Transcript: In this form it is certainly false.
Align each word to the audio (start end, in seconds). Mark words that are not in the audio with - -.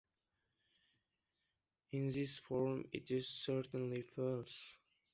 In 1.91 2.11
this 2.11 2.39
form 2.39 2.87
it 2.91 3.11
is 3.11 3.27
certainly 3.27 4.01
false. 4.01 4.57